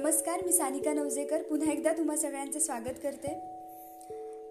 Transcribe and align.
नमस्कार 0.00 0.42
मी 0.44 0.52
सानिका 0.52 0.92
नवजेकर. 0.92 1.42
पुन्हा 1.42 1.72
एकदा 1.72 1.92
तुम्हा 1.92 2.14
सगळ्यांचं 2.16 2.58
स्वागत 2.58 3.00
करते. 3.02 3.32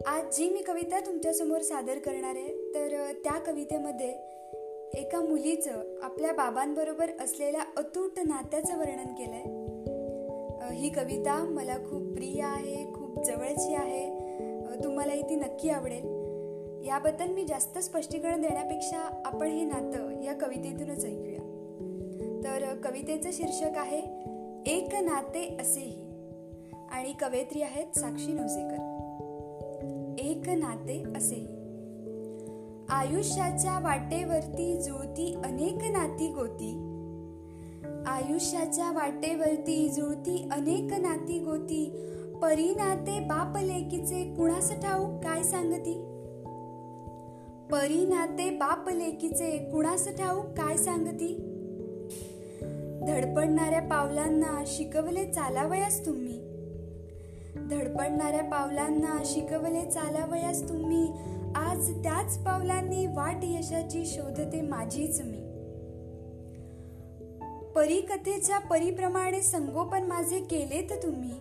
आज 0.08 0.38
जी 0.38 0.50
मी 0.50 0.62
कविता 0.62 1.00
तुमच्यासमोर 1.00 1.62
सादर 1.62 2.00
करणार 2.00 2.36
आहे 2.36 2.74
तर 2.74 3.14
त्या 3.24 3.38
कवितेमध्ये 3.48 4.10
एका 4.94 5.22
मुलीचं 5.22 5.72
आपल्या 6.04 6.34
बाबांबरोबर 6.34 7.12
असलेल्या 7.20 7.62
अतूट 7.78 8.20
नात्याचं 8.20 8.78
वर्णन 8.78 9.16
केलं 9.18 9.36
आहे 9.36 10.76
ही 10.76 10.90
कविता 10.90 11.44
मला 11.46 11.78
खूप 11.90 12.14
प्रिय 12.14 12.42
आहे 12.44 12.86
खूप 12.94 13.24
जवळची 13.26 13.74
आहे 13.76 14.06
तुम्हालाही 14.84 15.30
ती 15.30 15.36
नक्की 15.36 15.70
आवडेल. 15.70 16.06
याबद्दल 16.88 17.34
मी 17.34 17.46
जास्त 17.46 17.78
स्पष्टीकरण 17.80 18.42
देण्यापेक्षा 18.42 19.22
आपण 19.26 19.48
हे 19.48 19.66
नातं 19.66 20.22
या 20.24 20.34
कवितेतूनच 20.34 21.06
ऐकूया. 21.06 21.48
तर 22.44 22.74
कवितेचं 22.84 23.30
शीर्षक 23.34 23.78
आहे 23.78 24.02
एक 24.70 24.96
नाते 24.96 25.58
असेही. 25.62 26.02
आणि 26.92 27.14
कवयित्री 27.14 27.62
आहेत 27.62 28.00
साक्षी 28.00 28.34
नवसेकर. 28.34 28.82
एक 30.20 30.50
नाते 30.50 31.04
असेही. 31.18 31.48
आयुष्याच्या 32.90 33.80
वाटेवरती 33.80 34.82
जुळती 34.82 35.36
अनेक 35.44 35.74
नाती 35.74 36.28
गोती. 36.28 36.72
आयुष्याच्या 38.08 38.92
वाटेवरती 38.92 39.90
जुळती 39.90 40.50
अनेक 40.52 40.94
नाती 40.94 41.40
गोती. 41.40 42.06
परी 42.42 42.70
नाते 42.70 43.20
बाप 43.20 43.58
लेकीचे 43.58 44.24
कुणास 44.24 44.72
ठाऊक 44.72 45.24
काय 45.24 45.44
सांगती? 45.44 45.94
परी 47.72 48.06
नाते 48.06 48.50
बाप 48.50 48.90
लेकीचे 48.90 49.58
कुणास 49.58 50.08
ठाऊक 50.08 50.46
काय 50.46 50.78
सांगती? 50.78 51.49
धडपडणाऱ्या 53.08 53.82
पावलांना 53.82 54.64
शिकवले 54.68 55.26
चालावयास 55.26 56.06
तुम्ही. 56.06 56.40
धडपडणाऱ्या 57.70 58.44
पावलांना 58.44 59.22
शिकवले 59.26 59.92
चालावयास 59.92 60.70
तुम्ही. 60.70 61.12
आज 61.56 61.92
त्याच 61.92 62.38
पावलांनी 62.38 63.06
वाट 63.06 63.38
यशाची 63.44 64.06
शोधते 64.06 64.62
माझीच 64.62 65.22
मी. 65.26 65.50
परीकथेच्या 67.76 68.60
परीप्रमाणे 68.60 69.42
संगोपन 69.42 70.04
माझे 70.04 70.40
केलेत 70.40 71.04
तुम्ही. 71.04 71.40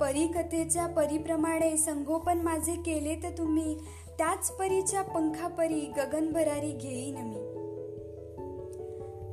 परिकथेच्या 0.00 0.86
परीप्रमाणे 0.86 1.76
संगोपन 1.76 2.38
माझे 2.38 2.74
केले 2.74 3.14
तर 3.14 3.38
तुम्ही. 3.38 3.74
त्याच 4.18 4.50
परीच्या 4.50 5.02
पंखापरी 5.02 5.92
गगनभरारी 5.96 6.72
घेईन 6.72 7.16
मी. 7.18 7.59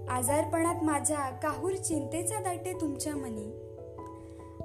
आजारपणात 0.09 0.83
माझ्या 0.83 1.19
काहूर 1.19 1.71
चिंतेचा 1.71 2.39
दाटे 2.39 2.73
तुमच्या 2.81 3.15
मनी. 3.15 3.63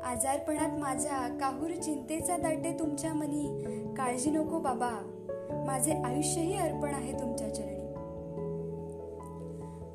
आजारपणात 0.04 0.78
माझ्या 0.78 1.28
काहूर 1.40 1.70
चिंतेचा 1.70 2.36
दाटे 2.36 2.76
तुमच्या 2.78 3.14
मनी. 3.14 3.64
काळजी 3.96 4.30
नको 4.30 4.58
बाबा. 4.58 4.90
माझे 5.66 5.92
आयुष्यही 5.92 6.56
अर्पण 6.56 6.94
आहे 6.94 7.12
तुमच्या 7.12 7.54
चरणी. 7.54 7.92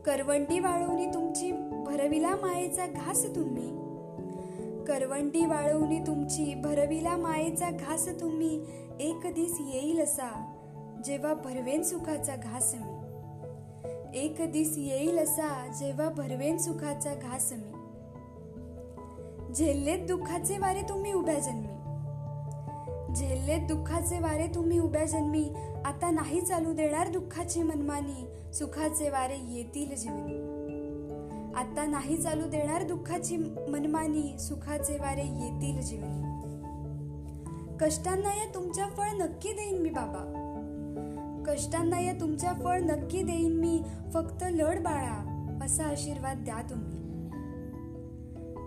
करवंडी 0.06 0.60
वाळवणी 0.60 1.06
तुमची 1.06 1.52
भरविला 1.86 2.36
मायेचा 2.36 2.86
घास 2.86 3.26
तुम्ही. 3.36 3.70
करवंडी 4.86 5.46
वाळवणी 5.46 6.00
तुमची 6.00 6.54
भरविला 6.56 7.18
मायेचा 7.18 7.70
घास 7.70 8.08
तुम्ही. 8.22 8.66
एक 9.00 9.20
दिस 9.36 9.58
येईल 9.60 10.04
असा. 10.04 10.54
जेव्हा 11.06 11.34
भरवेन 11.34 11.84
सुखाचा 11.84 12.36
घास 12.36 12.76
मी. 12.76 12.97
एक 14.16 14.36
दिस 14.52 14.78
येईल 14.78 15.18
असा 15.18 15.68
जेव्हा 15.80 16.10
भरवेन 16.10 16.58
सुखाचा 16.58 17.14
घास 17.14 17.54
मी. 17.54 17.72
झेल्लेत 19.54 20.00
दुःखाचे 20.08 20.58
वारे 20.58 20.82
तुम्ही 20.82 21.14
उभ्या 21.14 21.40
जन्मी. 21.40 21.78
झेल्लेत 23.16 23.60
दुःखाचे 23.68 24.20
वारे 24.20 24.48
तुम्ही 24.56 24.80
उभ्या 24.80 25.06
जन्मी. 25.06 25.54
आता 25.86 26.12
नाही 26.12 26.42
चालू 26.42 26.74
देणार 26.74 27.08
दुःखाची 27.08 27.64
मनमानी. 27.64 28.54
सुखाचे 28.54 29.10
वारे 29.10 29.38
येतील 29.50 29.96
जीवनी. 29.96 30.58
आता 31.56 31.86
नाही 31.86 32.18
चालू 32.18 32.50
देणार 32.50 32.84
दुःखाची 32.84 33.38
मनमानी. 33.68 34.40
सुखाचे 34.40 34.98
वारे 34.98 35.24
येतील 35.24 35.82
जीवनी. 35.82 36.38
कष्टांना 37.80 38.30
या 38.30 38.46
तुमच्या 38.56 38.86
फळ 38.86 39.18
नक्की 39.18 39.52
देईन 39.52 39.82
मी 39.82 39.90
बाबा. 39.90 40.37
कष्टांना 41.58 42.00
या 42.00 42.14
तुमच्या 42.14 42.54
फळ 42.64 42.80
नक्की 42.80 43.22
देईन 43.22 43.54
मी. 43.54 43.82
फक्त 44.14 44.44
लढ 44.44 44.80
बाळा 44.80 45.24
असा 45.64 45.84
आशीर्वाद 45.84 46.38
द्या 46.38 46.62
तुम्ही. 46.70 46.98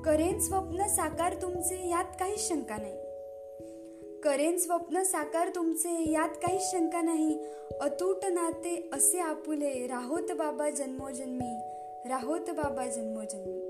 करेन 0.03 0.39
स्वप्न 0.39 0.87
साकार 0.87 1.35
तुमचे 1.43 1.89
यात 1.89 2.05
काही 2.21 2.35
शंका 2.39 2.77
नाही. 2.77 2.97
करेन 4.21 4.57
स्वप्न 4.57 5.03
साकार 5.03 5.49
तुमचे 5.49 6.13
यात 6.13 6.29
काही 6.29 6.59
शंका 6.61 7.03
नाही. 7.03 7.45
अतूट 7.81 8.25
नाते 8.25 8.91
असे 8.93 9.21
आपुले 9.21 9.87
राहोत 9.87 10.33
बाबा 10.39 10.71
जन्मोजन्मी 10.71 11.57
राहोत 12.09 12.51
बाबा 12.51 12.87
जन्मोजन्मी. 12.87 13.70